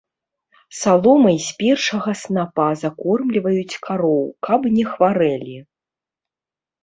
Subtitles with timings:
[0.77, 5.57] Саломай з першага снапа закормліваюць кароў, каб не хварэлі.